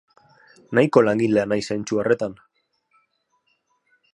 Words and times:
Nahiko 0.77 1.03
langilea 1.07 1.43
naiz 1.51 1.61
zentzu 1.75 2.01
horretan. 2.05 2.35